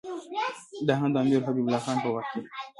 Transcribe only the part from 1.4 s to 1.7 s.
حبیب